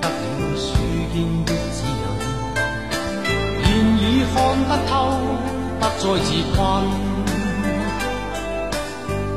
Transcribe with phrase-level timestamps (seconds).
[0.00, 0.10] 得了
[0.56, 0.64] 书
[1.12, 1.14] 间
[1.44, 2.04] 的指引，
[3.64, 3.66] 现
[3.98, 4.02] 已
[4.32, 4.36] 看
[4.68, 4.90] 得透，
[5.80, 6.56] 不再自困。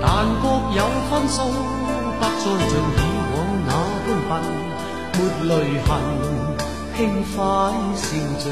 [0.00, 0.06] 但
[0.40, 0.44] 觉
[0.76, 0.78] 有
[1.10, 1.36] 分数，
[2.18, 3.00] 不再像以
[3.34, 3.70] 往那
[4.28, 4.32] 般笨，
[5.14, 5.16] 没
[5.48, 5.50] 泪
[5.86, 5.88] 痕，
[6.96, 6.98] 轻
[7.34, 7.36] 快
[7.94, 8.06] 笑
[8.44, 8.46] 着。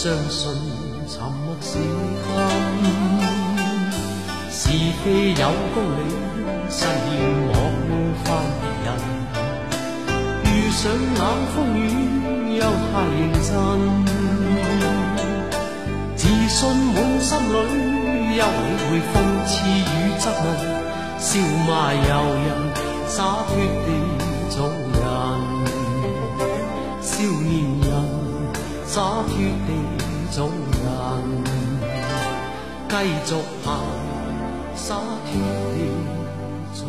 [0.00, 0.46] 相信
[1.08, 2.30] 沉默是金。
[4.48, 4.70] 是
[5.02, 5.42] 非有
[5.74, 6.00] 公理，
[6.70, 6.86] 实现
[7.48, 7.50] 莫
[8.22, 8.26] 犯
[8.60, 8.86] 别人。
[10.44, 11.20] 遇上冷
[11.52, 11.82] 风雨，
[12.58, 13.50] 又太认真。
[16.14, 16.56] 自信
[16.94, 17.52] 满心里，
[18.38, 19.12] 休理会讽
[19.48, 19.82] 刺与
[20.20, 20.46] 质问，
[21.18, 21.26] 笑
[21.66, 22.08] 骂由
[22.44, 22.46] 人，
[23.08, 23.16] 洒
[23.48, 23.50] 脱
[23.84, 23.88] 地
[24.48, 25.02] 做人。
[27.02, 27.10] 少
[27.42, 27.50] 年
[28.98, 29.70] 洒脱地
[30.32, 30.50] 做
[30.82, 30.82] 人，
[32.88, 33.30] 继续
[33.62, 33.66] 行，
[34.74, 35.30] 洒脱
[35.72, 35.78] 地
[36.74, 36.82] 做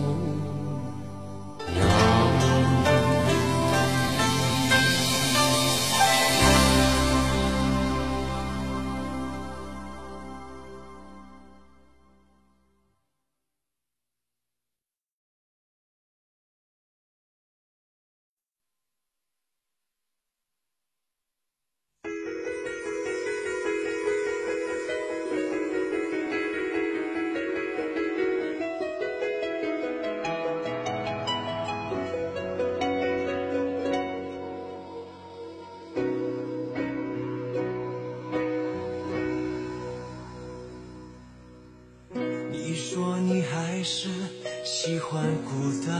[45.45, 45.51] 孤
[45.85, 45.91] 单，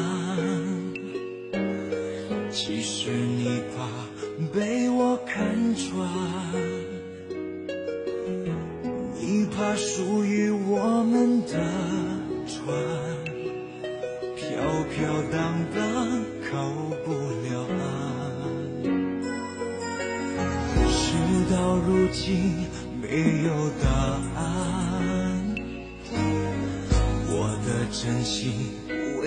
[2.52, 3.78] 其实你怕
[4.54, 6.08] 被我看穿，
[9.20, 11.54] 你怕属于我们的
[12.46, 12.58] 船
[14.36, 14.48] 飘
[14.94, 14.98] 飘
[15.32, 15.38] 荡
[15.74, 15.80] 荡
[16.52, 16.52] 靠
[17.06, 17.08] 不
[17.48, 17.50] 了
[17.80, 17.82] 岸，
[20.90, 20.98] 事
[21.52, 22.68] 到如今
[23.02, 23.50] 没有
[23.82, 23.88] 答
[24.36, 24.40] 案。
[27.32, 27.34] 我
[27.66, 28.52] 的真心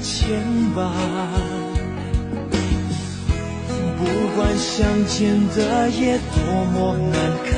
[0.00, 0.40] 牵
[0.76, 0.78] 绊。
[3.98, 4.02] 不
[4.36, 5.16] 管相见
[5.56, 6.36] 的夜多
[6.72, 7.14] 么难
[7.44, 7.52] 堪，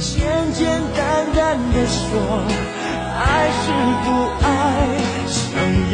[0.00, 0.10] 简
[0.54, 0.60] 简
[0.96, 1.00] 单
[1.34, 1.40] 单
[1.72, 2.00] 的说，
[3.18, 3.62] 爱是
[4.04, 4.06] 不
[4.42, 4.46] 爱，
[5.28, 5.36] 想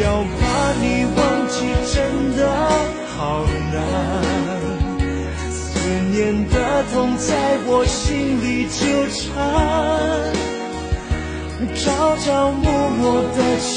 [0.01, 0.05] 要
[0.39, 0.43] 把
[0.81, 0.85] 你
[1.17, 1.57] 忘记
[1.93, 1.97] 真
[2.37, 2.41] 的
[3.17, 3.19] 好
[3.73, 3.77] 难。
[5.51, 5.59] 思
[6.13, 6.17] 念
[6.49, 6.55] 的
[6.93, 7.27] 痛在
[7.67, 8.81] 我心里纠
[9.11, 9.19] 缠，
[11.75, 13.03] 朝朝暮暮
[13.37, 13.77] 的期，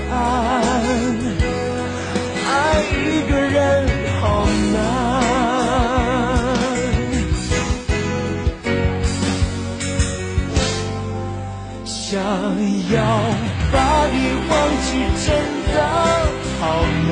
[12.11, 12.27] 想要
[13.71, 13.77] 把
[14.11, 14.15] 你
[14.49, 14.53] 忘
[14.83, 15.31] 记真
[15.73, 15.75] 的
[16.59, 16.61] 好
[17.07, 17.09] 难。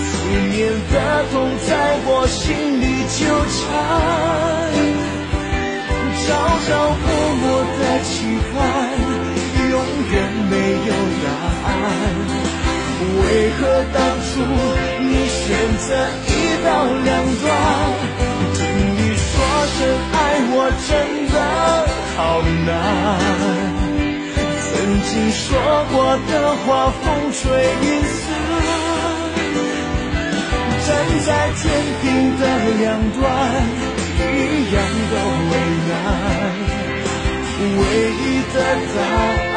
[0.00, 0.10] 思
[0.48, 0.56] 念
[0.90, 0.94] 的
[1.30, 1.34] 痛
[1.68, 1.70] 在
[2.06, 2.40] 我心
[2.80, 2.82] 里
[3.12, 3.20] 纠
[3.52, 3.60] 缠，
[6.24, 6.24] 朝
[6.64, 7.04] 朝暮
[7.36, 7.44] 暮
[7.76, 8.10] 的期
[8.48, 8.56] 盼，
[9.68, 9.76] 永
[10.10, 10.12] 远
[10.48, 10.52] 没
[10.88, 10.90] 有
[11.22, 11.28] 答
[11.68, 11.70] 案。
[13.20, 13.20] 为
[13.60, 13.60] 何
[13.92, 14.40] 当初
[15.04, 15.44] 你选
[15.76, 15.86] 择
[16.28, 16.30] 一
[16.64, 16.66] 刀
[17.04, 17.12] 两
[17.42, 17.44] 断？
[18.54, 18.58] 听
[18.96, 19.30] 你说
[19.76, 19.78] 声
[20.14, 20.16] 爱
[20.54, 20.56] 我
[20.88, 20.90] 真
[22.22, 22.70] 好难。
[24.62, 24.70] 曾
[25.02, 25.42] 经说
[25.92, 25.96] 过
[26.30, 26.66] 的话，
[27.02, 27.42] 风吹
[27.82, 28.22] 云散。
[30.86, 30.88] 站
[31.26, 31.28] 在
[31.58, 31.62] 天
[32.00, 32.04] 平
[32.38, 32.42] 的
[32.78, 33.20] 两端，
[34.18, 34.30] 一
[34.72, 34.76] 样
[35.10, 35.12] 的
[35.50, 35.52] 为
[35.88, 35.90] 难。
[37.78, 37.80] 唯
[38.22, 38.56] 一的
[38.94, 39.51] 答案，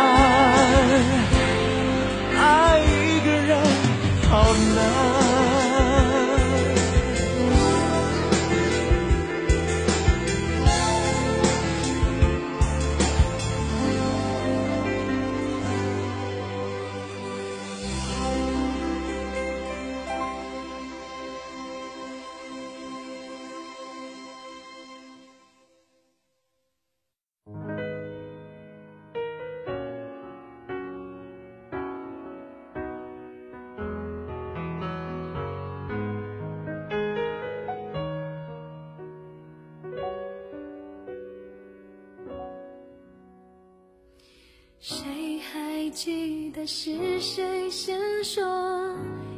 [44.87, 48.43] 谁还记得是谁先说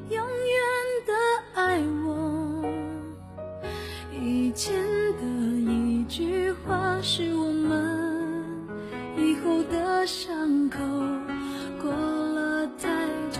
[0.09, 0.27] 永远
[1.05, 1.13] 的
[1.53, 2.65] 爱我？
[4.21, 4.75] 以前
[5.13, 5.23] 的
[5.71, 8.43] 一句话是我们
[9.15, 10.79] 以后的伤口，
[11.81, 12.89] 过了太
[13.31, 13.39] 久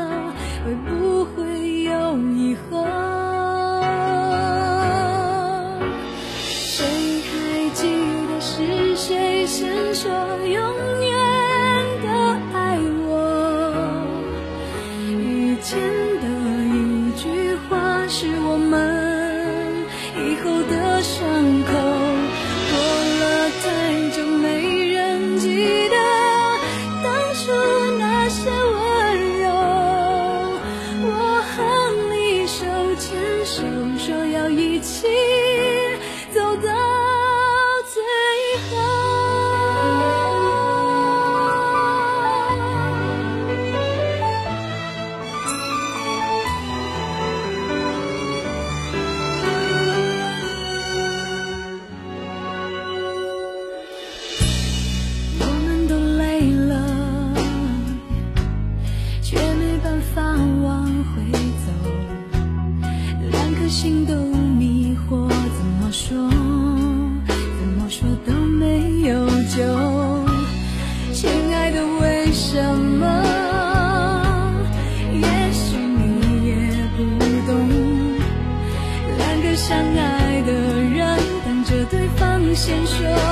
[82.61, 83.30] 先说。